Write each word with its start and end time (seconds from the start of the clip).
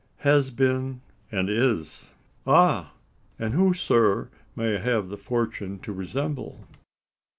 "Has 0.21 0.49
been, 0.49 1.01
and 1.31 1.47
is." 1.47 2.09
"Ah! 2.47 2.93
and 3.37 3.53
who, 3.53 3.75
sir, 3.75 4.31
may 4.55 4.75
I 4.75 4.79
have 4.79 5.09
the 5.09 5.15
fortune 5.17 5.77
to 5.81 5.93
resemble?" 5.93 6.65